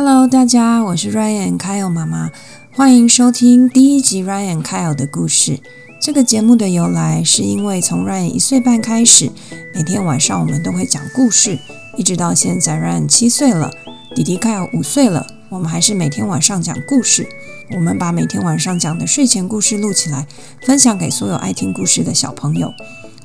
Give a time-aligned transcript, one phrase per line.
[0.00, 2.30] Hello，大家，我是 Ryan Kyle 妈妈，
[2.72, 5.58] 欢迎收听第一集 Ryan Kyle 的故事。
[6.00, 9.28] 这个节目的由来是因为从 Ryan 一岁半开始，
[9.74, 11.58] 每天晚上我们都会讲故事，
[11.96, 13.72] 一直到现在 Ryan 七岁了，
[14.14, 17.28] 弟弟 Kyle 五岁了，我们还是每天晚上讲故事。
[17.74, 20.28] 我们把每天晚上讲的睡前故事录起来，
[20.62, 22.72] 分享给所有爱听故事的小朋友。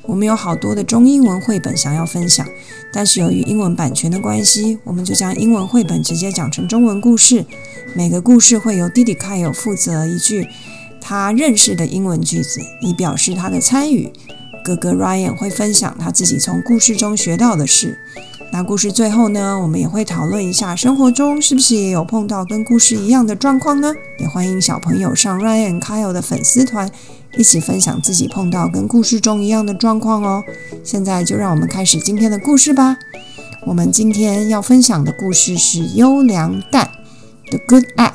[0.06, 2.46] 我们有好多的中英文绘本想要分享，
[2.92, 7.44] 但是由于英文版权的关系，我们就将英文绘本直接讲成中文故事。
[7.94, 10.46] 每个故事会由弟弟凯有负责一句
[11.00, 14.12] 他认识的英文句子，以表示他的参与。
[14.64, 17.98] 哥哥 Ryan 会分享他自己从故事中学到的事。
[18.54, 23.92] 那故事最后呢，我们也会讨论一下生活中是不是也有碰到跟故事一样的状况呢？
[24.16, 26.88] 也欢迎小朋友上 Ryan Kyle 的粉丝团。
[27.36, 30.40] 一起分享自己碰到跟故事中一样的状况哦。
[30.84, 32.96] 现在就让我们开始今天的故事吧。
[33.66, 36.88] 我们今天要分享的故事是《优良蛋》
[37.50, 38.12] The Good Egg，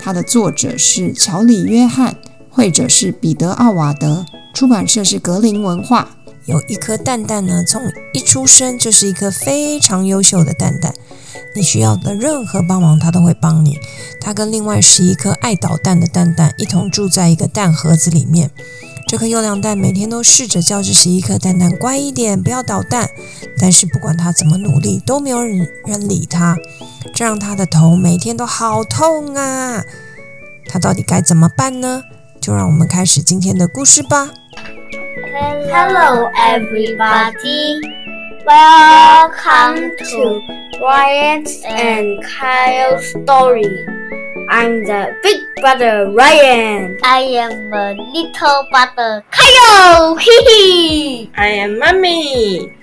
[0.00, 2.16] 它的作者是乔里·约翰，
[2.48, 6.08] 绘者是彼得·奥瓦德，出版社是格林文化。
[6.46, 10.94] 有一颗蛋蛋呢，从一出生就是一颗非常优秀的蛋蛋。
[11.54, 13.78] 你需要的任何帮忙，它都会帮你。
[14.20, 18.50] 它跟另外十一颗爱捣蛋的蛋蛋一同住在一个蛋盒子里面。
[19.06, 23.08] 这颗优良蛋每天都试着叫这十一颗蛋蛋乖一点，不要捣蛋。
[23.58, 26.56] 但是不管它怎么努力，都没有人人理它，
[27.14, 29.84] 这让它的头每天都好痛啊！
[30.66, 32.02] 它到底该怎么办呢？
[32.40, 34.30] 就让我们开始今天的故事吧。
[35.33, 37.81] Hello, everybody.
[38.45, 40.41] Welcome to
[40.79, 43.65] Ryan and Kyle's story.
[44.49, 46.99] I'm the big brother Ryan.
[47.03, 50.15] I am the little brother Kyle.
[50.15, 52.77] Hee I am mommy.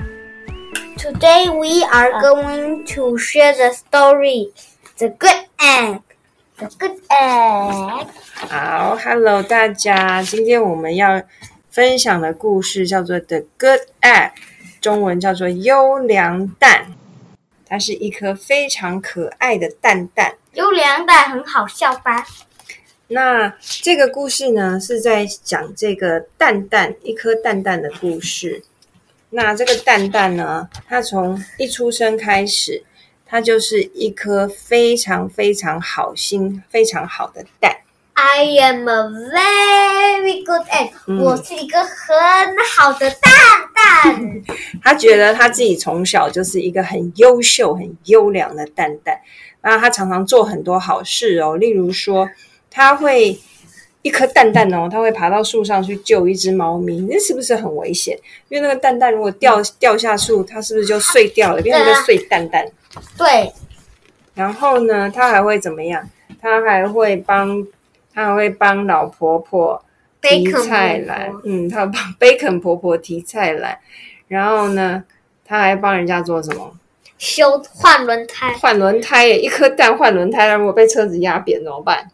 [0.98, 4.50] Today we are going to share the story,
[4.98, 6.00] The Good Egg.
[6.58, 8.08] The Good Egg.
[8.50, 11.22] 好，Hello 大家，今天我们要
[11.71, 14.31] 分享的故事叫做《The Good Egg》，
[14.81, 16.87] 中文叫做《优良蛋》。
[17.65, 20.35] 它是一颗非常可爱的蛋蛋。
[20.55, 22.27] 优良蛋很好笑吧？
[23.07, 28.65] 那这个故事呢，是在讲这个蛋蛋一颗蛋蛋的故事。
[29.29, 32.83] 那这个蛋蛋呢，它从一出生开始，
[33.25, 37.77] 它就是一颗非常非常好心、非常好的蛋。
[38.23, 42.15] I am a very good egg、嗯我是一个很
[42.75, 43.31] 好的蛋
[43.73, 44.41] 蛋。
[44.83, 49.19] 他觉得他自己从小就是一个很优秀、很优良的蛋蛋。
[49.63, 52.29] 那他常常做很多好事哦，例如说，
[52.69, 53.39] 他会
[54.03, 58.15] 一颗蛋蛋哦，他会爬到树上去救一只猫咪，那是不是很危险？
[58.49, 62.63] 因为那个蛋蛋如果掉掉下树，它是不是就碎掉了，变成一个碎蛋蛋？
[63.17, 63.51] 对，
[64.35, 66.07] 然后呢，他还会怎么样？
[66.39, 67.65] 他还会帮，
[68.13, 69.83] 他还会帮老婆婆
[70.21, 73.77] 提菜篮，嗯，他帮 bacon 婆婆提菜篮。
[74.27, 75.03] 然后呢，
[75.45, 76.75] 他还帮人家做什么？
[77.17, 82.09] 修换轮胎，换轮胎耶，一颗蛋换轮胎，如果被车子压扁怎么办？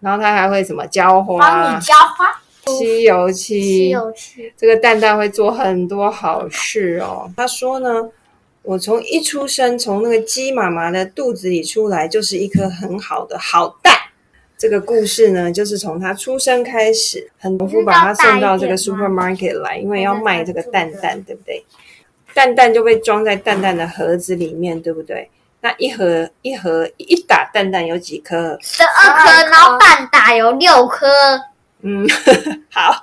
[0.00, 2.40] 然后他还会什么浇花帮你、浇花，
[2.78, 3.88] 吸油吸漆。
[3.90, 4.52] 油漆。
[4.56, 7.30] 这个蛋蛋会做很多好事哦。
[7.36, 8.08] 他说呢，
[8.62, 13.91] 我从一出生，从那个鸡妈妈的肚子里出来，就是一颗很好的好蛋。
[14.62, 21.66] 这个故事呢，就是从他出生开始，很农夫把他送到这个 supermarket 来，因为要卖这个蛋蛋，对不对？
[22.32, 25.28] 蛋蛋就被装在蛋蛋的盒子里面，对不对？
[25.62, 28.56] 那一盒一盒一打蛋蛋有几颗？
[28.60, 31.08] 十二颗，然后半打有六颗，
[31.80, 32.06] 嗯，
[32.70, 33.02] 好，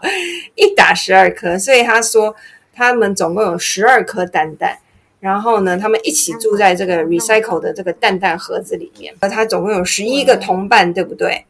[0.55, 2.33] 一打十二颗，所以他说
[2.73, 4.77] 他们总共有十二颗蛋蛋，
[5.19, 9.13] 然后呢，他们一起住在这个 recycle 的这个蛋蛋盒子里面。
[9.19, 11.45] 而他总共有十一个同伴，对不对？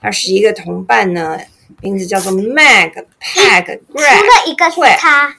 [0.00, 1.38] 他十一个同伴呢，
[1.80, 5.34] 名字叫做 Mag、Peg、除 Greg、了一个是他。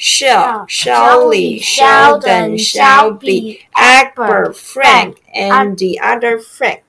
[0.00, 6.82] Shell、Shelly, Sheldon、Shelby、Shelby, Egbert、Frank Frank, and the other Frank。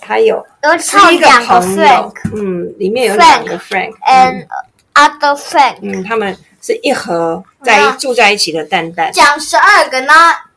[0.00, 4.46] 还有有十一个朋友嗯，里面有两个 Frank，嗯 and
[4.94, 10.12] other Frank，嗯，他们是一盒在住在一起的蛋蛋，讲十二个呢，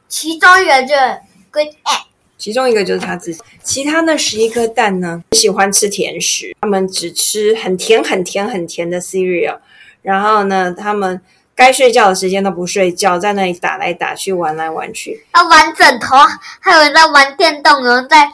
[0.07, 1.19] 其中一个就是
[1.51, 2.03] good egg，
[2.37, 9.57] 其中一个就是他自己，其他那十一颗蛋呢，喜欢吃甜食，他们只吃很甜、很甜、很甜的 cereal，
[10.01, 11.21] 然后呢，他们
[11.55, 15.25] 该睡觉的时间都不睡觉，在那里打来打去、玩来玩去。
[15.33, 16.17] 要玩枕头，
[16.59, 18.29] 还有人在玩电动，有人在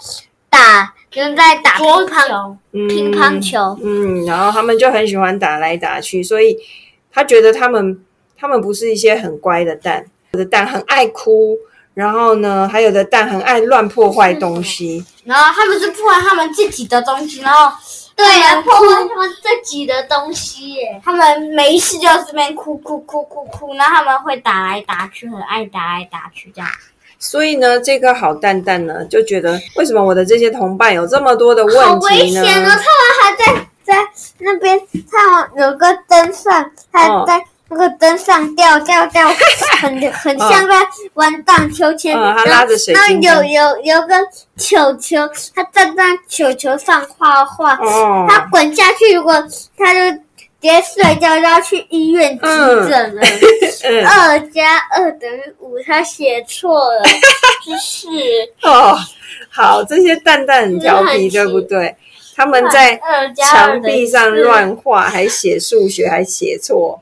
[0.49, 3.77] 打，有人在打乒乓球，乒乓球。
[3.83, 6.57] 嗯，然后他们就很喜欢打来打去，所以
[7.19, 7.99] 他觉得他们
[8.37, 11.57] 他们不是一些很乖的蛋，有的蛋很爱哭，
[11.93, 15.05] 然后呢，还有的蛋很爱乱破坏东西。
[15.25, 17.69] 然后他们是破坏他们自己的东西，然后
[18.15, 21.01] 对啊，破坏他们自己的东西耶。
[21.03, 26.69] 他们没事就在这边哭哭哭哭哭，然后他们会打来打去，很爱打来打去这样。
[27.19, 32.39] 所以呢，这个好蛋蛋呢就觉得，为什么我的这些同伴有这么多的好问题呢？
[32.39, 32.69] 好危险哦！
[32.69, 32.79] 他们
[33.21, 34.07] 还在在
[34.37, 34.79] 那边，
[35.11, 39.27] 他们有个灯上，还哦在那个灯上掉掉掉，
[39.81, 40.75] 很很像在
[41.15, 42.15] 玩荡秋千。
[42.17, 44.15] 嗯他拉着水然后晶灯有有有个
[44.57, 47.75] 球球，他站在球球上画画。
[47.75, 49.33] 哦，他滚下去，如果
[49.77, 50.21] 他就直
[50.61, 53.21] 接摔跤，就要去医院急诊了。
[53.83, 57.03] 嗯， 二加二等于五，他写错了，
[57.65, 58.07] 就是
[58.63, 58.97] 哦，
[59.49, 61.95] 好，这些蛋蛋很调皮，对不对？
[62.39, 62.97] 他们在
[63.35, 67.01] 墙壁上乱画，还写数学，还写错，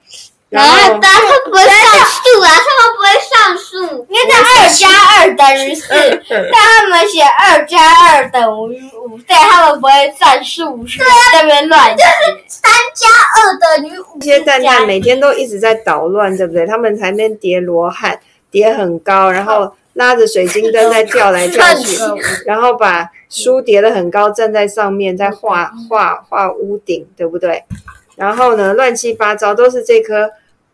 [0.50, 1.76] 然然后后他们不会算
[2.10, 5.94] 数啊，他们不会算数，因为他二加二等于四，
[6.28, 8.42] 但他们写二加二等
[8.74, 12.04] 于五，对他们不会算数学，在那边乱写。
[12.48, 14.18] 三加二等于五。
[14.20, 16.66] 这些蛋蛋每天都一直在捣乱，对不对？
[16.66, 18.20] 他们才边叠罗汉，
[18.58, 21.96] 叠很高，然后拉着水晶灯在跳来跳去，
[22.44, 27.64] 然后把书叠得很高，站在上面在画画画屋顶，对不对？
[28.16, 30.28] 然后呢，乱七八糟都是这颗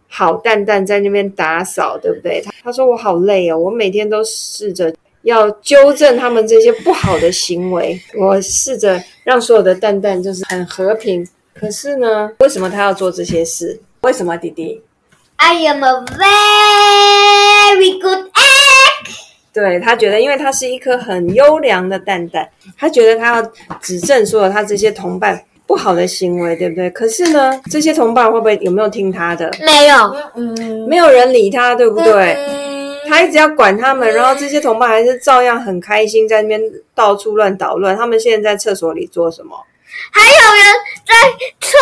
[0.07, 2.39] 好蛋蛋在那边打扫，对不对？
[2.39, 11.27] 他他说我好累哦，我每天都试着要纠正他们这些不好的行为，我试着让所有的蛋蛋就是很和平。
[11.53, 13.81] 可是呢，为什么他要做这些事？
[14.03, 14.81] 为什么弟弟
[15.35, 16.05] ？I am a
[17.73, 19.13] very good egg。
[19.53, 26.89] 对他觉得，因为他是一颗很优良的蛋蛋，他觉得他要指正所有他这些同伴不好的行为，对不对？
[26.89, 29.51] 可是呢，这些同伴会不会有没有听他的？
[29.59, 29.95] 没有，
[30.35, 32.33] 嗯，没有人理他，对不对？
[32.33, 36.61] 嗯，他一直要管他们，然后这些同伴还是照样很开心，在那边
[36.95, 37.95] 到处乱捣乱。
[37.95, 39.55] 他们现在在厕所里做什么？
[40.11, 40.73] 还有人
[41.05, 41.13] 在
[41.61, 41.77] 厕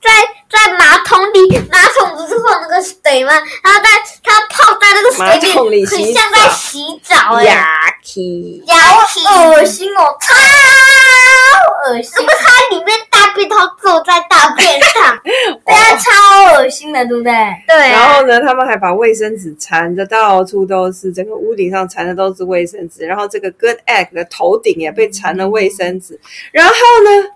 [0.00, 0.10] 在
[0.50, 3.32] 在马桶里，马桶不是会有那个水吗？
[3.62, 3.88] 然后在
[4.22, 7.66] 他泡在那个马水桶里洗很像在澡洗澡哎、呀
[8.02, 10.34] k 牙体恶心哦，超
[11.90, 12.30] 恶心是不。
[12.30, 15.18] 是它里面大便都坐在大便上？
[15.24, 17.32] 对啊，超恶心的，对不对？
[17.66, 23.06] 对啊，然后呢，他们还把卫生纸缠的到处都是，整个屋顶上缠的都是卫生纸。
[23.06, 26.18] 然后这个 Good Egg 的头顶也被缠了卫生纸。
[26.52, 27.28] 然后呢，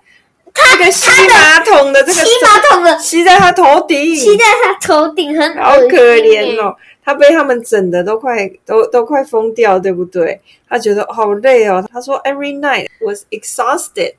[0.54, 6.60] 这个吸马桶的这个吸马桶的吸在他头顶，吸在他头顶，很好可怜。
[6.60, 6.76] 哦。
[7.04, 10.40] 他被他们整的都快都都快疯掉，对不对？
[10.69, 11.84] 他觉得好累哦。
[11.93, 14.14] 他说，Every night was exhausted，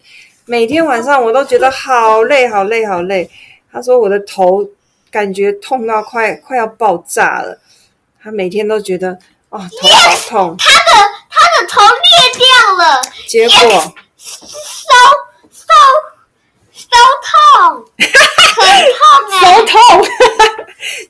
[0.45, 3.29] 每天晚上我都觉得好累，好累，好累。
[3.71, 4.67] 他说我的头
[5.09, 7.57] 感觉痛到快快要爆炸了。
[8.21, 12.45] 他每天都觉得哦头好痛，他的他的头裂掉
[12.77, 14.35] 了，结果收
[15.51, 15.73] 收
[16.93, 16.97] 收
[17.29, 18.61] 痛，很
[18.93, 19.01] 痛
[19.31, 19.77] 哎、 手痛，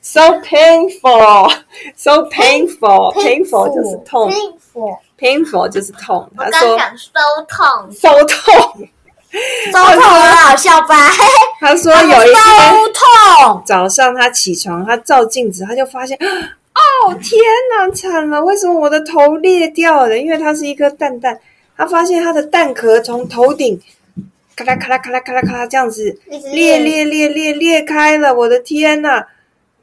[0.02, 4.96] so painful，so painful，painful 就是痛幸福。
[5.18, 6.28] ，painful 就是痛。
[6.36, 7.10] 我他说刚想收
[7.48, 8.88] 痛，手痛。
[9.72, 11.10] 收痛很好笑吧？
[11.60, 12.34] 他说有一天
[12.94, 17.40] 痛，早上他起床，他照镜子，他就发现， 哦天
[17.76, 18.40] 哪，惨了！
[18.44, 20.16] 为什么我的头裂掉了？
[20.16, 21.36] 因为它是一颗蛋蛋，
[21.76, 23.80] 他发现他的蛋壳从头顶
[24.54, 26.18] 咔啦咔啦咔啦咔啦咔啦这样子
[26.52, 29.26] 裂裂裂裂裂开了，我的天呐！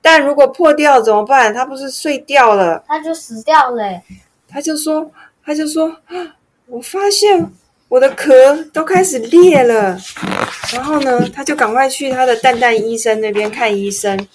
[0.02, 1.54] 但如果破掉怎么办？
[1.54, 2.84] 它不是碎掉了？
[2.88, 4.02] 它就死掉了欸。
[4.50, 5.12] 他就说，
[5.46, 6.36] 他就说，啊
[6.68, 7.52] 我发现
[7.88, 8.34] 我的壳
[8.74, 9.98] 都开始裂了。
[10.74, 14.28] 然后呢，他就赶快去他的蛋蛋医生那边看医生。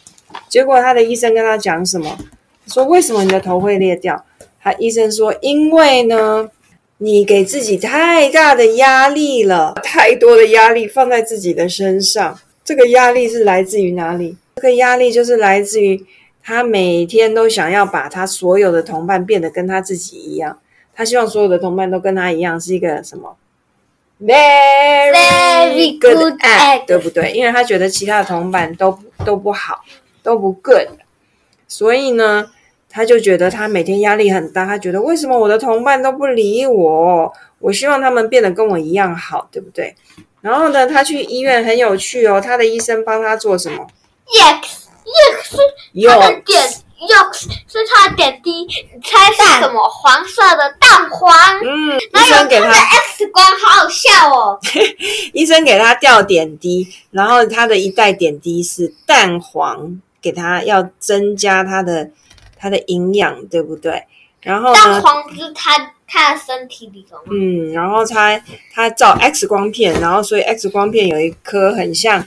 [0.49, 2.17] 结果他的医生跟他讲什么？
[2.67, 4.25] 说为什么你的头会裂掉？
[4.61, 6.49] 他医生说，因为呢，
[6.99, 12.39] 你给自己太大的压力了，太多的压力放在自己的身上。
[12.65, 14.37] 这个压力是来自于哪里？
[14.57, 16.05] 这个压力就是来自于
[16.43, 20.59] 他每天都想要把他所有的同伴变得跟他自己一样。
[20.95, 23.37] 他希望所有的同伴都跟他一样，是一个什么
[24.23, 27.33] ？Very good egg，egg 对不对？
[27.33, 29.85] 因为他觉得其他的同伴都都不好，
[30.23, 30.89] 都不 good，
[31.69, 32.51] 所以呢，
[32.97, 34.65] 他就觉得他每天压力很大。
[34.65, 37.31] 他觉得为什么我的同伴都不理我？
[37.59, 39.95] 我希望他们变得跟我一样好，对不对？
[40.41, 43.87] 然后呢，他去医院很有趣哦，他的医生帮他做什么
[44.27, 44.63] ？Yes
[45.05, 46.63] Yes 他的点
[46.99, 49.87] Yes 是他的点滴，你猜是什么？
[49.91, 51.31] 黄色的蛋黄。
[51.61, 54.59] 嗯，医生给他 X 光，好好笑哦。
[55.35, 62.11] 医生给他吊点滴，然后他的一袋点滴是蛋黄，给他要增加他的
[62.67, 64.03] 他的营养，对不对？
[64.41, 67.17] 然后蛋呢，黄不是他他的身体里头？
[67.31, 68.41] 嗯，然后他
[68.75, 72.27] 他照 X 光片，然后所以 X 光片有一颗很像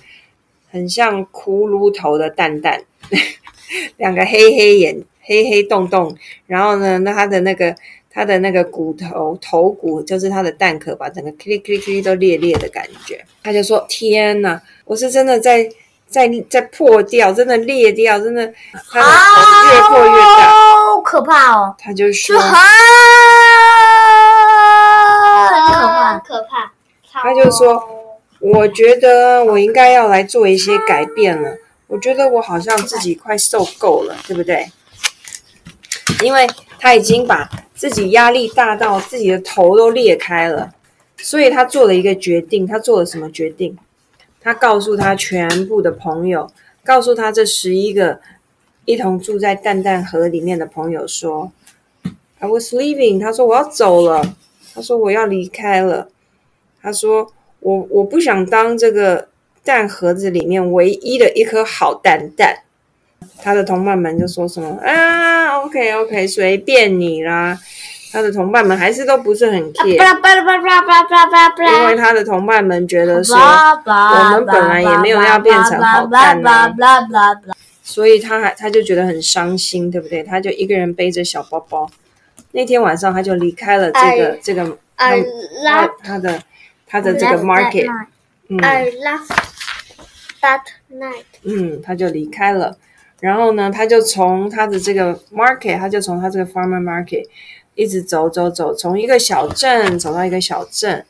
[0.72, 2.82] 很像骷髅头的蛋蛋，
[3.98, 6.16] 两个黑黑眼黑黑洞洞，
[6.48, 7.76] 然后呢，那他的那个
[8.10, 15.70] 他的那个骨头头骨就是他的蛋壳吧，整个 click click click 都裂裂的感觉，他就说：“天哪，我是真的在
[16.10, 18.52] 在在破掉，真的裂掉，真的
[18.92, 20.50] 他的头越破越大。”
[20.90, 21.76] 好可怕哦！
[21.78, 22.42] 他就说就。
[22.42, 22.52] 很
[25.74, 26.72] 可怕，可怕。
[27.22, 27.82] 他就说
[28.40, 31.58] ：“我觉得我应该要来做一些改变了。
[31.88, 34.72] 我觉得我好像自己快受够了，对不对？
[36.24, 36.48] 因为
[36.80, 40.70] 他已经把自己压力大到自己的头都裂开了，
[41.18, 42.68] 所以他做了一个决定。
[42.68, 43.78] 他做了什么决定？
[44.42, 46.50] 他告诉他全部的朋友，
[46.84, 48.20] 告诉他这十一个
[48.86, 51.52] 一同住在蛋蛋河里面的朋友说
[52.40, 54.36] ：‘I was leaving。’他说我要走了。
[54.74, 56.10] 他说我要离开了。”
[56.82, 59.28] 他说：“我我不想当这个
[59.64, 62.64] 蛋盒子里面唯一的一颗好蛋蛋。”
[63.42, 67.60] 他的同伴们就说什么：“啊，OK OK，随便你啦。”
[68.12, 69.90] 他的同伴们还是都不是很 care，
[71.82, 76.74] 因为他的同伴们觉得说，我我们本来也没有要变成好蛋啊
[77.84, 80.24] 所以他还他就觉得很伤心，对不对？
[80.24, 81.90] 他就一个人背着小包包。
[82.52, 84.78] 那天晚上他就离开了这个哎这个
[85.64, 86.42] 他他的
[86.88, 87.88] 他的这个 market，
[88.48, 88.60] 嗯。
[88.60, 89.28] I love
[90.42, 90.62] that
[90.92, 91.26] night。
[91.44, 92.78] 嗯，他就离开了。
[93.20, 97.26] 然后呢，他就从他的这个 market，他就从他这个 farmer market
[97.76, 101.06] 一直走走走，从一个小镇走到一个小镇，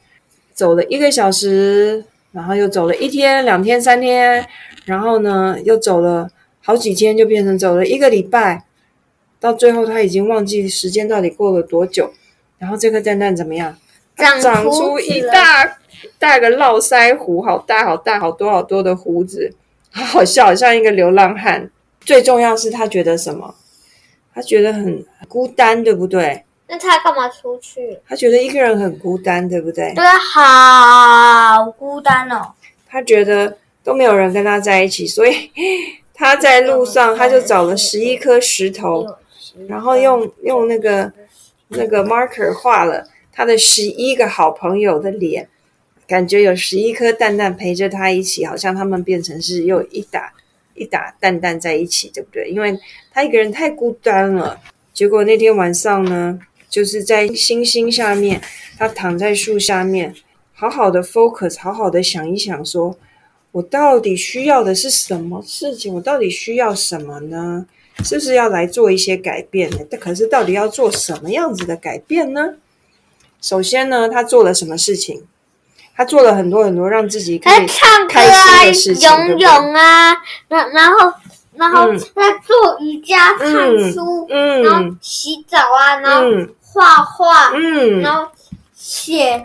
[0.53, 4.45] 走了一个小时，然后又走了一天、两天、三天，
[4.85, 6.29] 然后呢又走了
[6.61, 8.65] 好几天，就变成走了一个礼拜。
[9.39, 12.11] 到最后，他已经忘记时间到底过了多久。
[12.57, 13.77] 然后这颗蛋蛋怎么样？
[14.17, 15.77] 长长出一大
[16.19, 19.53] 大个络腮胡，好大好大，好多好多的胡子，
[19.91, 21.71] 好好笑，像一个流浪汉。
[22.01, 23.55] 最重要是他觉得什么？
[24.33, 26.43] 他觉得很孤单，对不对？
[26.69, 27.97] 那他干嘛出去？
[28.07, 29.91] 他觉得一个人很孤单，对不对？
[29.95, 32.53] 对，好孤单哦。
[32.87, 35.51] 他觉得都没有人跟他在一起，所以
[36.13, 39.05] 他在路上 他就找了十一颗石头，
[39.67, 41.11] 然后用用那个
[41.69, 45.49] 那个 marker 画了他的十一个好朋友的脸，
[46.07, 50.33] 感觉有十一颗蛋蛋陪着他一起，好像他们变成是又一打
[50.75, 52.49] 一打蛋蛋在一起，对不对？
[52.49, 52.79] 因为
[53.11, 54.59] 他一个人太孤单了。
[54.91, 56.37] 结果那天晚上呢，
[56.69, 58.41] 就是在星星下面，
[58.77, 60.15] 他躺在树下面，
[60.53, 62.95] 好好的 focus，好好的想一想说，
[63.51, 65.93] 我到底需要的是什么事情？
[65.95, 67.65] 我到底需要什么呢？
[68.03, 69.79] 是不是要来做一些改变呢？
[69.89, 72.53] 但可是到底要做什么样子的改变呢？
[73.41, 75.23] 首先呢，他做了什么事情？
[75.95, 79.37] 他做了很多很多让自己可以唱歌开心啊，的事情，对游？
[79.39, 80.15] 泳啊，
[80.47, 81.13] 然然后
[81.55, 83.51] 然后嗯他做瑜伽、看
[83.91, 88.31] 书，嗯然后洗澡啊，然后嗯画画，嗯然后
[88.73, 89.43] 写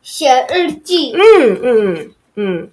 [0.00, 1.12] 写日记。
[1.12, 2.70] 嗯嗯嗯，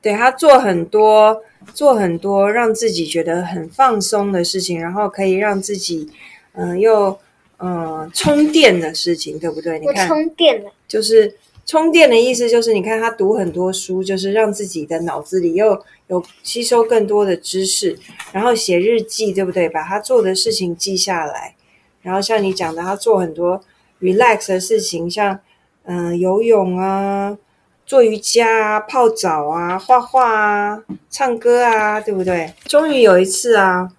[0.00, 1.42] 对他做很多
[1.74, 6.10] 做很多让自己觉得很放松的事情，然后可以让自己
[6.52, 7.18] 嗯、呃又
[7.58, 9.78] 嗯、呃充电的事情，对不对？
[9.80, 17.98] 你看，充电了，就是充电的意思，就是你看他读很多书，就是让自己的脑子里又有吸收更多的知识，
[18.32, 19.68] 然后写日记，对不对？
[19.68, 21.54] 把他做的事情记下来，
[22.02, 23.60] 然后像你讲的，他做很多
[24.00, 25.38] relax 的事情，像
[25.84, 27.36] 嗯、呃游泳啊、
[27.84, 32.52] 做瑜伽啊、泡澡啊、画画啊、唱歌啊，对不对？
[32.64, 33.90] 终于有一次啊，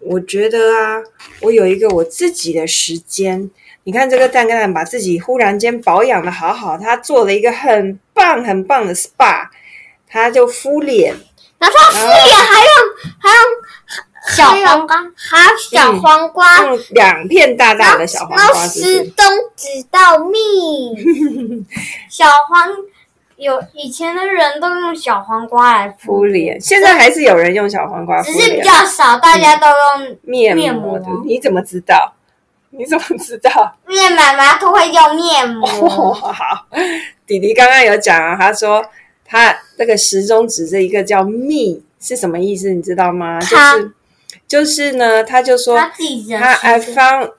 [0.00, 1.02] 我觉得啊，
[1.42, 3.50] 我有一个我自己的时间。
[3.84, 9.48] 你看这个蛋蛋把自己忽然间保养的好好，他做了一个很棒很棒的 SPA，
[10.06, 11.14] 他就敷脸，
[11.58, 12.89] 然后他敷脸还用
[14.40, 18.96] 小黄瓜，还有小黄瓜，用两片大大的小黄瓜，是不是？
[18.96, 21.64] 石东指到蜜。
[22.08, 22.68] 小黄
[23.36, 32.14] 有以前的人都用小黄瓜来敷脸，现在还是有人用小黄瓜敷只是比，较少，大家都用面面膜膜的，你怎么知道？
[32.72, 33.76] 你怎么知道？
[33.88, 36.14] 因为妈妈都会用面 哦，膜。
[36.14, 36.66] 好，
[37.26, 38.84] 弟弟刚刚有讲啊，他说
[39.24, 42.70] 他那个时钟指着一个叫 “me” 是什么意思？
[42.70, 43.40] 你知道吗？
[43.40, 43.92] 就是
[44.50, 47.34] 就是呢，他就说他自己的他 I found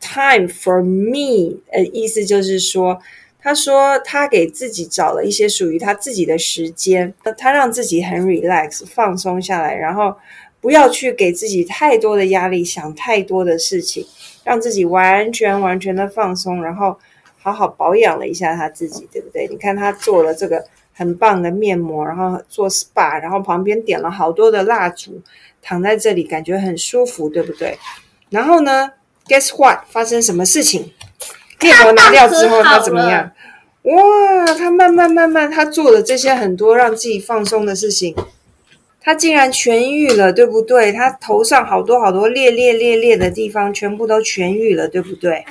[0.00, 2.98] time for me，呃，意思就是说，
[3.38, 10.10] 他说他给自己找了一些属于他自己的时间，他让自己很 relax 放松下来，然后
[10.60, 14.06] 不不要去给自己太多的压力，想太多的事情，
[14.44, 16.94] 让自己完全完全的放松，然后
[17.38, 19.48] 好好保养了一下他自己，对不对？
[19.48, 20.62] 你看他做了这个
[20.98, 25.22] 很棒的面膜，然后做 SPA，然后旁边点了好多的蜡烛，
[25.62, 27.78] 躺在这里感觉很舒服，对不对？
[28.30, 28.90] 然后呢
[29.28, 29.84] ，Guess what？
[29.88, 30.90] 发生什么事情？
[31.60, 33.30] 面膜拿掉之后，他怎么样？
[33.82, 38.12] 哇，他慢慢慢慢，他做了这些很多让自己放松的事情，
[39.00, 40.90] 他竟然痊愈了，对不对？
[40.90, 45.44] 他头上好多好多裂裂裂裂的地方，全部都痊愈了，对不对？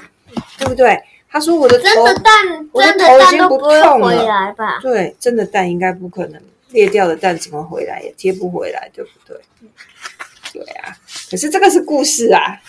[0.59, 0.99] 对不对？
[1.29, 4.79] 他说我的头，真的蛋，我的头已经不痛了回来吧？
[4.81, 6.41] 对，真的蛋应该不可能，
[6.71, 9.37] 裂掉的蛋怎么回来也贴不回来，对不对？
[10.53, 10.95] 对啊，
[11.29, 12.59] 可是这个是故事啊。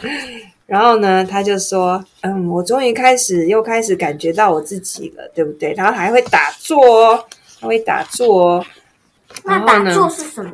[0.66, 5.74] 然后呢，他就说：“嗯，我终于开始又开始感觉到我自己了，对不对？
[5.74, 7.24] 然后还会打坐哦，
[7.60, 8.66] 还会打坐哦。
[9.44, 10.52] 然那打坐是什么？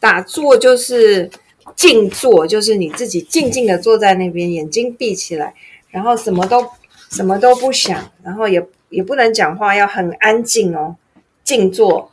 [0.00, 1.30] 打坐就是
[1.76, 5.54] 静坐，就是你自己静静的坐在那边，眼睛闭起来，
[5.90, 6.66] 然后什么都
[7.10, 10.96] 什么都不想，然后也也不能讲话，要很安静哦，
[11.44, 12.10] 静坐。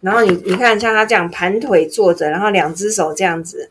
[0.00, 3.70] 然后你你看，像他这样盘腿坐着，然后两只手这样子，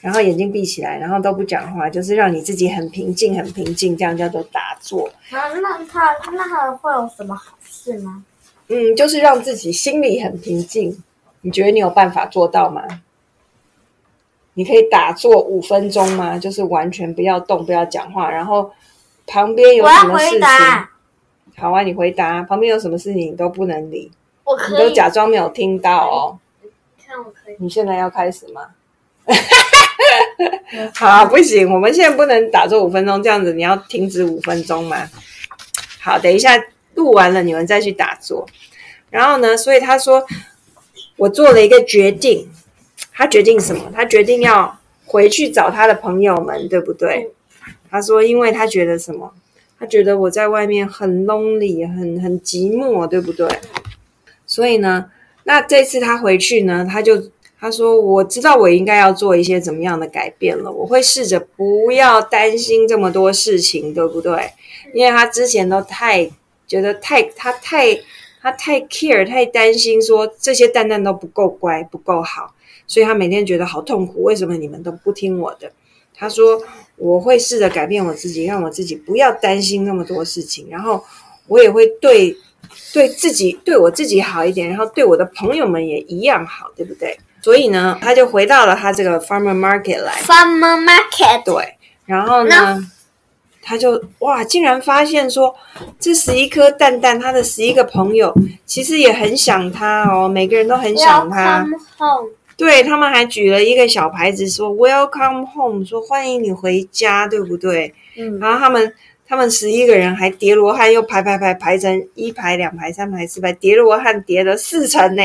[0.00, 5.10] 然后眼睛闭起来，然后都不讲话，就是让你自己很平静，很平静，这样叫做打坐。
[5.30, 8.24] 那那他那他会有什么好事吗？
[8.68, 11.02] 嗯，就是让自己心里很平静。
[11.42, 12.82] 你觉得你有办法做到吗？
[14.54, 16.36] 你可以打坐五分钟吗？
[16.38, 18.70] 就是完全不要动，不要讲话，然后
[19.26, 20.48] 旁边有什么事情，
[21.56, 22.42] 好啊，你回答。
[22.42, 24.12] 旁边有什么事情你都不能理，你
[24.44, 24.88] 我可以。
[24.88, 26.38] 都假装没有听到哦。
[27.06, 27.56] 看我可以。
[27.58, 28.62] 你现在要开始吗？
[30.94, 35.08] 好，不行，我们现在不能打坐五分钟，这样子你要停止五分钟嘛。
[36.00, 36.60] 好，等一下
[36.94, 38.46] 录完了，你们再去打坐。
[39.10, 40.26] 然后呢，所以他说，
[41.16, 42.50] 我做了一个决定。
[43.20, 43.92] 他决定什么？
[43.94, 47.30] 他决定要回去找他的朋友们，对不对？
[47.90, 49.30] 他说，因为他觉得什么？
[49.78, 53.46] 他觉得我在外面很 lonely，很很寂寞，对不对？
[54.46, 55.10] 所以呢，
[55.44, 57.22] 那这次他回去呢，他就
[57.60, 64.50] 他说：“我知道我应该要做一些怎么样的改变了，我会试着不要担心这么多事情，对不对？
[64.94, 66.30] 因为他之前都太
[66.66, 68.00] 觉得太他太
[68.40, 72.54] 他太 care 太担心，说这些蛋蛋都不够乖不够好，
[72.90, 74.24] 所以他每天觉得好痛苦。
[74.24, 75.70] 为什么你们都不听我的？
[76.12, 76.60] 他说
[76.96, 81.02] 我会试着改变我自己，让我自己不要担心那么多事情，然后
[81.46, 82.36] 我也会对
[82.92, 87.16] 对自己对我自己好一点，然后对我的朋友们也一样好，对不对？
[87.40, 92.84] 所以呢，他就回到了他这个 farmer market 来，Farmer Market，对，然后呢，
[93.62, 95.54] 他就哇，竟然发现说，
[95.98, 98.34] 这十一颗蛋蛋，他的十一个朋友
[98.66, 101.64] 其实也很想他哦，每个人都很想他。
[101.64, 102.30] Welcome home。
[102.60, 107.94] 对他们还举了一个小牌子说 “Welcome home”，说欢迎你回家，对不对？
[108.18, 108.94] 嗯，然后他们
[109.26, 115.22] 他们十一个人还叠罗汉，又排排排排成一排、两排、三排、四排，叠罗汉叠了四层呢，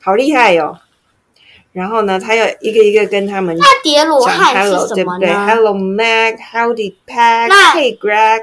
[0.00, 0.80] 好厉害哦！
[1.70, 8.40] 然后呢，他又一个一个跟他们那叠罗讲汉 hello，是什么对不对呢？？Hello Mac, howdy Pack, 那 Hey Greg,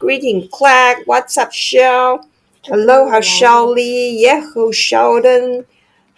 [0.00, 5.66] greeting Clack, what's Up Shell？Hello，How Shall We？Yeah，How Sheldon,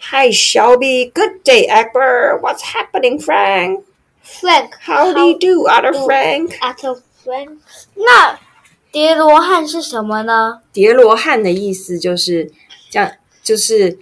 [0.09, 3.85] Hi Shelby, good day Akbar, what's happening Frank?
[4.23, 6.57] Frank How do you do, other Frank?
[6.59, 7.59] Other Frank。
[7.93, 8.39] 那
[8.91, 10.63] 叠罗汉是什么呢？
[10.73, 12.51] 叠罗汉的意思就是
[12.89, 13.11] 这样，
[13.43, 13.99] 就是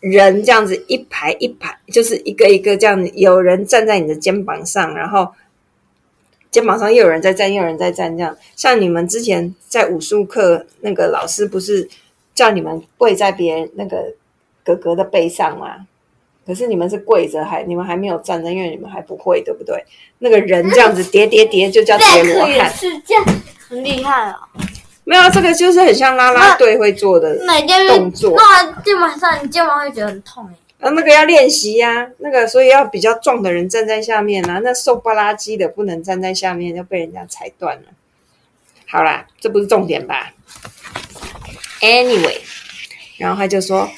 [0.00, 5.28] 人这样子一排一排，就是一个一个这样子，有人站在你的肩膀上，然后
[6.50, 8.34] 肩膀上又有人在站，又有人在站，这样。
[8.56, 11.86] 像你们之前在武术课，那个老师不是
[12.34, 14.14] 叫你们跪在别人那个
[14.74, 15.86] 哥哥的背上吗？
[16.46, 19.84] 可是你们是跪着，还你们还没有站着，因为你们还不会，对不对？
[20.18, 22.70] 那个人这样子叠叠叠，就叫叠罗汉。
[22.70, 23.24] 是这样，
[23.68, 24.36] 很厉害哦。
[25.04, 27.38] 没有，这个就是很像拉拉队会做的
[27.88, 30.86] 动作那基本上你肩膀会觉得很痛哎。
[30.86, 37.82] 啊，那个要练习呀、那个所以要比较壮的人站在下面啊，那瘦不拉几的不能站在下面，就被人家踩断了。
[38.86, 40.32] 好啦，这不是重点吧
[41.80, 42.38] ？Anyway，
[43.18, 43.90] 然后他就说，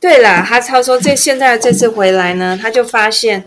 [0.00, 3.44] 对了，他他说这现在这次回来呢，他就发现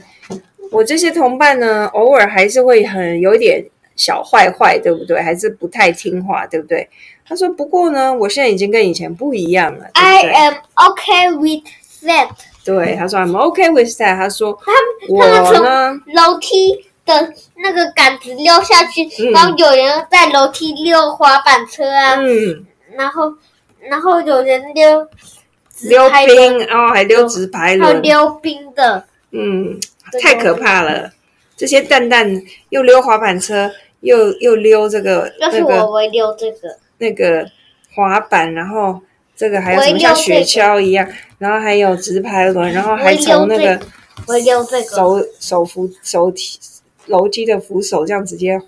[0.71, 5.21] 我这些同伴呢，偶尔还是会很有一点小坏坏，对不对？
[5.21, 6.87] 还是不太听话，对不对？
[7.27, 11.63] 他说，不过呢，我现在已经跟以前不一样了，对 I？am okay with
[12.03, 12.29] that。
[12.65, 14.15] 对，他说 I'm okay with that。
[14.15, 23.33] 他说他们他们从我呢，楼梯的那个杆子溜下去，嗯然后有人在楼梯溜滑板车啊，嗯，然后
[23.79, 25.07] 然后有人溜
[25.81, 29.79] 溜冰，轮哦，还溜直排还有轮，溜冰的，嗯，
[30.21, 31.11] 太可怕了。
[31.55, 37.45] 这些蛋蛋又溜滑板车，又又溜这个要是那个我会溜这个，那个
[37.93, 39.01] 滑板，然后
[39.35, 41.07] 这个还有什么像雪橇一样，
[41.37, 43.79] 然后还有直排轮，然后还从那个
[44.27, 46.59] 我会溜这个，手手扶手梯
[47.07, 48.59] 楼梯的扶手这样直接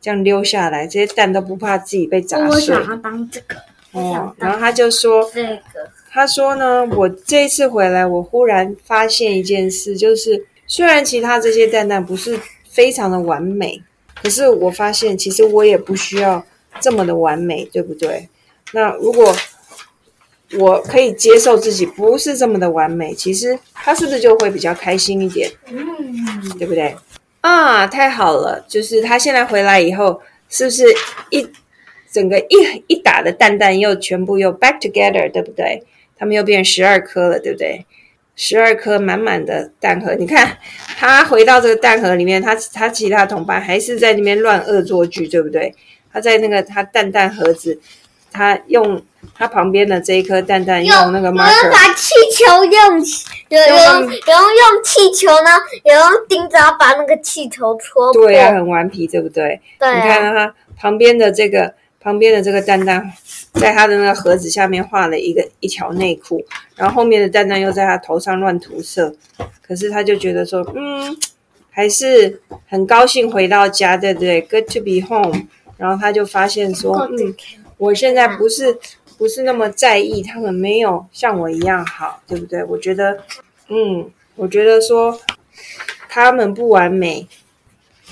[0.00, 2.46] 这样溜下来，这些蛋都不怕自己被砸碎。
[2.48, 3.56] 我想要当这个，
[3.92, 5.60] 哦然后他就说，这个，
[6.16, 13.82] 他说呢，我这一次回来，我忽然发现一件事，就是虽然其他这些蛋蛋不是非常的完美，
[14.22, 16.42] 可是我发现其实我也不需要
[16.80, 18.30] 这么的完美，对不对？
[18.72, 19.36] 那如果
[20.58, 25.50] 我可以接受自己不是这么的完美，其实他是不是就会比较开心一点？
[25.66, 26.96] 嗯，对不对？
[27.42, 28.64] 啊，太好了！
[28.66, 30.86] 就是他现在回来以后，是不是
[31.28, 31.46] 一
[32.10, 35.84] 整个一一打的蛋蛋又全部又 back together，对不对？
[36.18, 37.84] 他们又变十二颗了，对不对？
[38.34, 40.58] 十二颗满满的蛋盒，你看
[40.98, 45.74] 他回到这个蛋盒里面，他他其他同伴还是在那边乱恶作剧，对不对？
[46.12, 47.80] 他在那个他蛋蛋盒子，
[48.30, 49.02] 他用
[49.34, 55.50] 他旁边的这一颗蛋蛋用那个 marker，把气球用起，有有人有人用气球呢，
[55.84, 59.58] 有人用钉子要把那个气球戳破，对啊，很顽皮，对不对？
[59.78, 61.72] 对你看啊，他旁边的这个
[62.06, 63.12] 旁边的这个蛋蛋，
[63.54, 66.40] 在他的那个盒子下面画了一个一条内裤，
[66.76, 69.12] 然后后面的蛋蛋又在他头上乱涂色，
[69.60, 71.16] 可是他就觉得说，嗯，
[71.68, 75.48] 还是很高兴回到家，对不对？Good to be home。
[75.76, 77.34] 然后他就发现说，嗯，
[77.76, 78.78] 我现在不是
[79.18, 82.62] 不是那么在意他们没有像我一样好，对不对？
[82.62, 83.18] 我觉得，
[83.66, 85.20] 嗯，我觉得说
[86.08, 87.26] 他们不完美，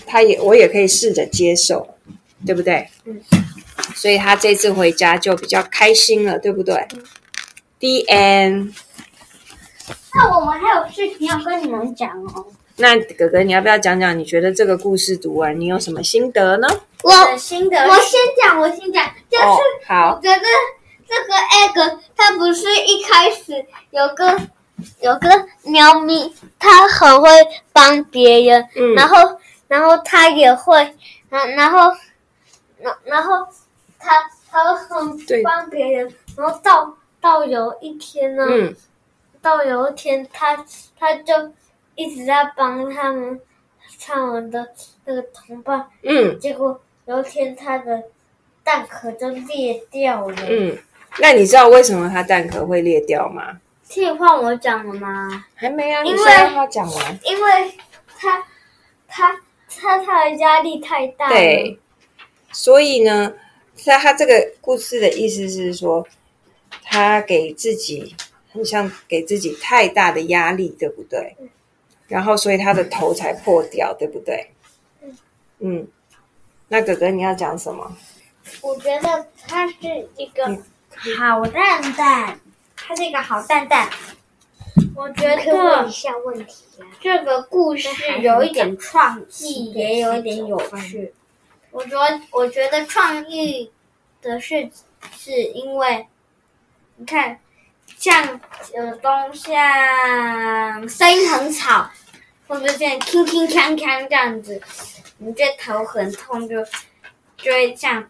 [0.05, 1.95] 他也我也可以试着接受，
[2.45, 2.89] 对不对？
[3.05, 3.21] 嗯。
[3.95, 6.87] 所以他这次回家就比较开心了，对不对
[7.81, 8.75] ？The end。
[10.15, 12.47] 那我们还有事情要跟你们讲哦。
[12.77, 16.69] 那哥哥，你要不要讲讲你觉得这个故事读完你有什么心得呢？
[17.03, 20.43] 我心得我先讲，我先讲，就是哦，好我，觉得
[21.07, 24.41] 这个 egg 它不是一开始有个
[25.01, 27.29] 有个喵咪，它很会
[27.73, 30.97] 帮别人，嗯然后然后它也会，
[31.29, 31.93] 然然后
[32.79, 33.47] 然然后
[34.05, 38.77] 它它很帮别人，然后到到有一天呢，嗯
[39.41, 40.57] 到有一天他
[40.99, 41.53] 他就
[41.95, 43.41] 一直在帮他们
[44.01, 44.69] 他们的
[45.05, 48.03] 那个同伴，嗯结果有一天他的
[48.63, 50.37] 蛋壳就裂掉了。
[50.49, 50.77] 嗯。
[51.19, 53.61] 那你知道为什么他蛋壳会裂掉吗？
[53.89, 55.45] 可以换我讲了吗？
[55.55, 57.19] 还没啊，你因为他讲完。
[57.23, 57.73] 因为
[58.19, 58.43] 他
[59.07, 61.35] 他他他的压力太大了。
[61.35, 61.79] 对，
[62.51, 63.33] 所以呢，
[63.85, 66.07] 他他这个故事的意思是说，
[66.83, 68.15] 他给自己
[68.53, 71.37] 很像给自己太大的压力，对不对？
[72.07, 74.51] 然后所以他的头才破掉，对不对？
[75.59, 75.87] 嗯，
[76.69, 77.97] 那哥哥你要讲什么？
[78.61, 79.75] 我觉得他是
[80.17, 80.63] 一个嗯
[81.19, 82.39] 好蛋蛋，
[82.77, 83.89] 他是一个好蛋蛋。
[84.95, 87.89] 我觉可以问得一下问题呀、这个故事
[88.21, 91.13] 有一点创意，也有一点有趣。
[91.75, 93.69] 我觉得，我觉得创意
[94.23, 94.71] 的是，
[95.13, 96.07] 是因为
[96.95, 97.37] 你看，
[97.99, 98.41] 像
[98.77, 101.91] 有东像声音很吵，
[102.47, 104.63] 或者像铿铿锵锵这样子，
[105.19, 106.65] 你这头很痛就
[107.37, 108.09] 就会像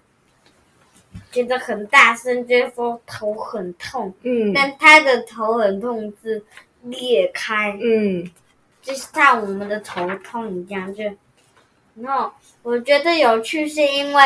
[1.33, 4.13] 觉得很大声，就会说头很痛。
[4.25, 6.45] 嗯但他的头很痛是
[6.83, 8.31] 裂开，嗯
[8.83, 11.03] 就是像我们的头痛一样，就，
[12.01, 12.31] 然后
[12.63, 14.23] 我觉得有趣是因为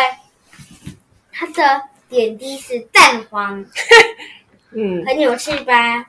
[1.33, 3.65] 它的点滴是蛋黄，
[4.73, 6.07] 嗯很有趣吧？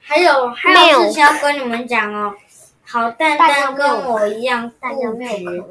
[0.00, 2.34] 还有还有有事情要跟你们讲哦，
[2.84, 5.68] 好蛋蛋跟我一样固大家没有？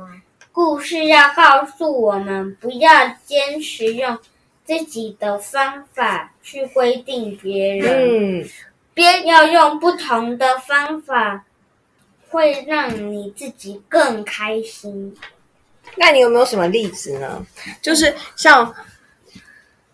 [0.51, 4.17] 故事要告诉我们，不要坚持用
[4.65, 8.41] 自己的方法去规定别人。
[8.41, 8.49] 嗯
[8.95, 11.43] 别要用不同的方法，
[12.33, 15.15] 会让你自己更开心。
[15.97, 17.45] 那你有没有什么例子呢？
[17.79, 18.73] 就是像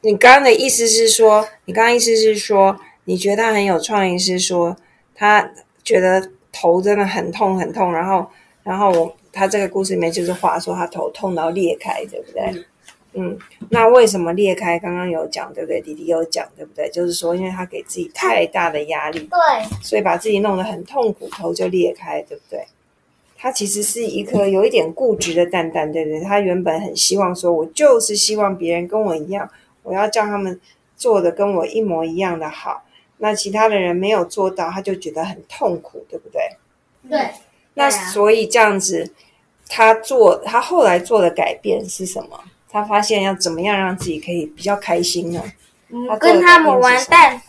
[0.02, 4.78] 你刚刚的意思是说，你刚刚意思是说，你觉得他很有创意，是说
[5.14, 5.52] 他
[5.84, 8.32] 觉得头真的很痛很痛，然后
[8.64, 12.44] 然后我他这个故事里面就是话说他头痛到裂开，对不对？
[12.54, 12.66] 嗯，
[13.70, 14.78] 那为什么裂开？
[14.80, 15.82] 刚刚有讲，对不对？
[15.82, 16.90] 弟弟有讲，对不对？
[16.90, 22.66] 就是说，因为他给自己太大的压力，对，所以把自己弄得很痛苦，头就裂开，对不对？
[23.38, 26.20] 他其实是一颗有一点固执的蛋蛋，对不对？
[26.22, 29.50] 他原本很希望说，我就是希望别人跟我一样，
[29.84, 30.60] 我要叫他们
[30.98, 32.84] 做的跟我一模一样的好，
[33.20, 36.42] 那其他的人没有做到，他就觉得很痛苦，对不对？
[37.10, 37.30] 对，
[37.76, 39.14] 那所以这样子，
[39.70, 42.44] 他做他后来做的改变是什么？
[42.72, 45.42] 他发现要怎么样让自己可以比较开心呢？
[45.90, 47.42] 嗯，跟他们玩，但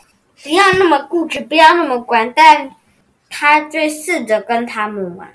[0.43, 2.71] 不要那么固执，不要那么管，但
[3.29, 5.29] 他就试着跟他们玩。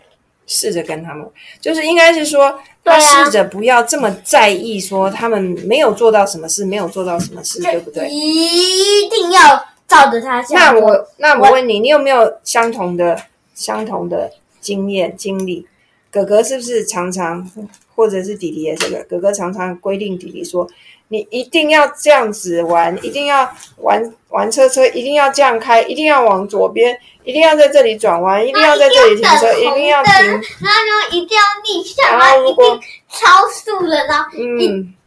[0.48, 1.28] 试着跟他们，
[1.60, 8.08] 就是应该是说，他试着不要这么在意，说他们没有做到什么事，没有做到什么事，对不对？
[8.08, 10.46] 一定要照着他。
[10.52, 13.20] 那我那我问你，你有没有相同的
[13.56, 15.68] 相同的经验经历？
[16.16, 17.46] 哥哥是不是常常，
[17.94, 19.04] 或者是弟弟也是个？
[19.04, 20.66] 哥哥常常规定弟弟说。
[21.08, 23.48] 你一定要这样子玩，一定要
[23.78, 30.14] 玩玩车车，一定要这样开，一定要往左边，一定要在这里转弯，一定要在这里停车，一定要停。
[30.16, 30.42] 然后
[31.12, 34.66] 一定要逆向，然后一定超速了，然后一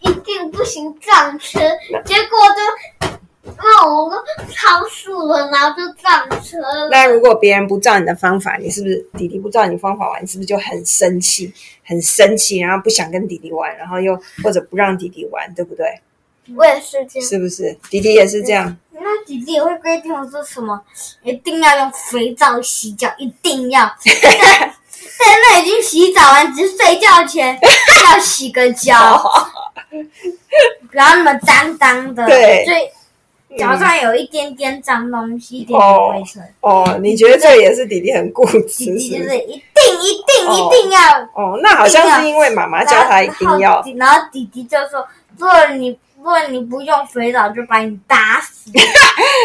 [0.08, 1.58] 一定不行撞车，
[2.04, 3.17] 结果就。
[3.58, 4.10] 那我
[4.50, 6.88] 超速了，然后就撞车了。
[6.90, 11.52] 那如果别人不照你的方法，你是不是弟弟不照你方法玩，你是不是就很生气？
[11.84, 16.00] 很生气，然后不想跟弟弟玩，然后又或者不让弟弟玩，对不对？
[16.56, 17.28] 我也是这样。
[17.28, 17.76] 是不是？
[17.90, 18.76] 弟弟也是这样。
[18.92, 20.80] 那弟弟也会规定我说什么？
[21.22, 23.90] 一定要用肥皂洗脚，一定要。
[24.04, 27.58] 在那已经洗澡完，只是睡觉前
[28.12, 29.22] 要洗个脚，
[30.90, 32.26] 不要那么脏脏的。
[32.26, 32.64] 对。
[33.56, 36.42] 脚上有一点点脏东西，一点点灰尘。
[36.60, 38.84] 哦，你觉得这也是弟弟很固执？
[38.84, 41.22] 弟弟就是一定一定一定要。
[41.34, 43.82] 哦，那好像是因为妈妈叫他一定要。
[43.96, 45.06] 然后弟弟就说
[45.38, 48.70] ：“如果你如果你不用肥皂，就把你打死。”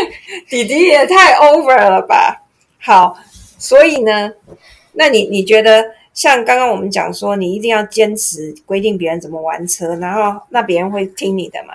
[0.50, 2.42] 弟弟也太 over 了吧？
[2.80, 3.18] 好，
[3.58, 4.34] 所以呢，
[4.92, 11.74] 那你你觉得像刚刚我们讲说，你一定要坚持规定别人怎么玩车，然后那别人会听你的吗？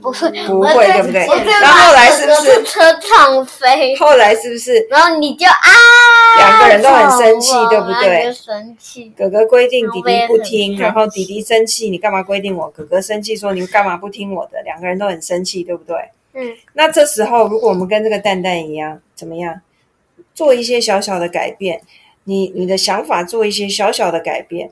[0.00, 1.26] 不会，不会，对不对？
[1.60, 3.96] 然后后来是不是车撞飞？
[3.96, 4.86] 后来是不是？
[4.90, 5.70] 然后你就啊，
[6.38, 8.32] 两个人都很生气，对不对？
[8.32, 9.12] 生气。
[9.16, 12.68] 哥哥规定弟弟不听，然后弟弟生气，你干嘛规定我？
[12.70, 14.62] 哥哥生气说你干嘛不听我的？
[14.62, 15.96] 两个人都很生气，对不对？
[16.34, 16.54] 嗯。
[16.74, 19.60] 那这时候，如果我们跟这个蛋蛋一样，怎么样？
[20.34, 21.80] 做一些小小的改变，
[22.24, 24.70] 你你的想法做一些小小的改变，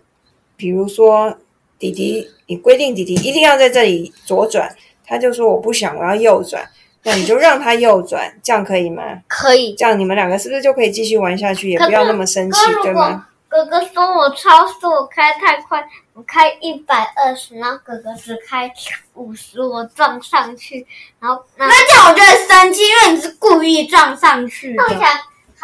[0.57, 1.39] 比如说
[1.79, 4.77] 弟弟，你规定弟弟一定要在这里左转。
[5.07, 6.69] 他就说我不想，我要右转，
[7.03, 9.03] 那你就让他右转，这样可以吗？
[9.29, 9.75] 可以。
[9.75, 13.29] 这样你们两个是不是就可以继续玩下去，也不要那么生气，对吗？
[13.49, 18.69] 哥哥说我超速，我开太快，我开一百二十，然后哥哥只开
[19.15, 20.85] 五十，我撞上去，
[21.21, 24.83] 然后那这样我就会生气，因为你是故意撞上去的。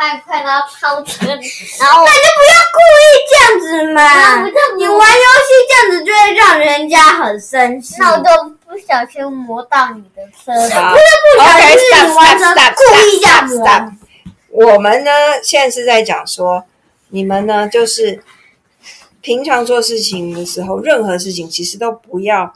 [0.01, 4.01] 太快，然后超车，然后那就不要故意这样子嘛！
[4.79, 7.97] 你玩游戏这样子就会让人家很生气。
[7.99, 8.25] 那我就
[8.67, 10.69] 不小心磨到你的车了。
[10.91, 11.05] 不是
[11.37, 13.63] 不小心，是你玩车故意这样子。
[14.49, 15.11] 我们呢，
[15.43, 16.65] 现在是在讲说，
[17.11, 18.25] 你们呢，就是
[19.21, 22.55] 平常做事情的时候，任何事情其实都不要。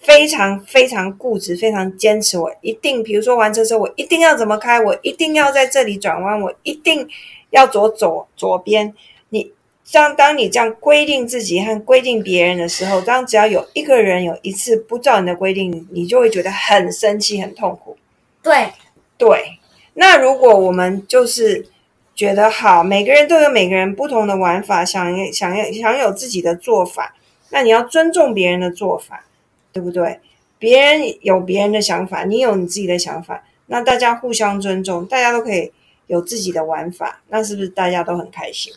[0.00, 2.38] 非常非常固执，非常坚持。
[2.38, 7.06] 我一定，比如说玩车车，我一定要怎么开，我一定要在这里转弯，我一定
[7.50, 8.94] 要左左左边。
[9.28, 9.52] 你
[9.84, 17.96] 像当你这样规定自己和规定别人的时候，当只要有一个人有一次不照你的规定，你就会觉得很生气、很痛苦。
[18.42, 18.70] 对
[19.18, 19.58] 对。
[19.94, 21.66] 那如果我们就是
[22.14, 27.14] 觉得好，每个人都有每个人不同的玩法，想想要想有自己的做法，
[27.50, 29.24] 那你要尊重别人的做法。
[29.72, 30.20] 对不对？
[30.58, 35.72] 别人有别人的想法，你有你自己的想法，那大家互相尊重，大家都可以
[36.06, 38.72] 有自己的玩法，那是不是大家都很开心？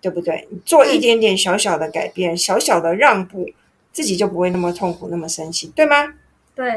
[0.00, 0.48] 对不对？
[0.64, 3.48] 做一点点小小的改变，小小的让步，
[3.92, 6.14] 自己就不会那么痛苦，那么生气，对吗？
[6.54, 6.72] 对。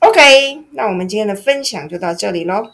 [0.00, 2.70] OK，那我们今天的分享就到这里喽，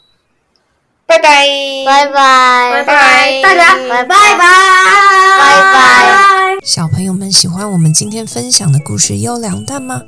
[1.06, 1.44] 拜拜，
[1.84, 6.35] 拜拜，拜拜，大家拜拜，拜拜。
[6.66, 10.02] 小朋友们喜欢我们今天分享的故事《优良蛋》吗？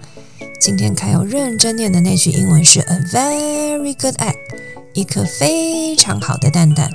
[0.61, 4.35] 今天凯有认真念的那句英文是 “a very good egg”，
[4.93, 6.91] 一颗非常好的蛋蛋。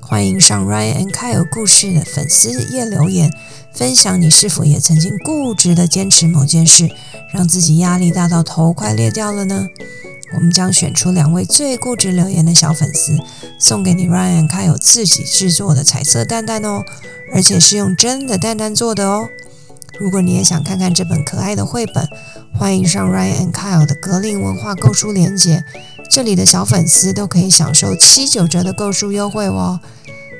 [0.00, 3.30] 欢迎上 Ryan and Kyle 故事的粉丝页留言，
[3.72, 6.90] 分享你是否也曾经固执的坚持某件事，
[7.32, 9.68] 让自己压力大到头快裂掉了呢？
[10.34, 13.16] 我们将选出两位最固执留言的小粉丝，
[13.60, 16.82] 送给你 Ryan and Kyle 自己制作的彩色蛋蛋哦。
[17.32, 19.28] 而且是用真的蛋蛋做的哦！
[19.98, 22.08] 如果你也想看看这本可爱的绘本，
[22.54, 25.64] 欢迎上 Ryan and Kyle 的格林文化购书链接，
[26.10, 29.80] 这里的小粉丝都可以享受七九折的购书优惠哦。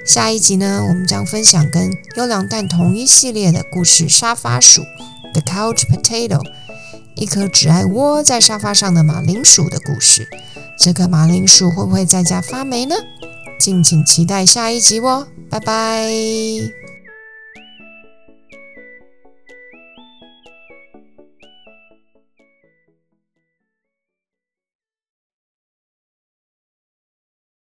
[0.05, 4.83] 下一集呢，我们将分享跟优良蛋同一系列的故事《沙发鼠》
[5.33, 6.41] The Couch Potato，
[7.17, 10.29] 一颗只爱窝在沙发上的马铃薯的故事。
[10.79, 12.95] 这个马铃薯会不会在家发霉呢？
[13.59, 15.27] 敬请期待下一集哦！
[15.51, 16.86] 拜拜。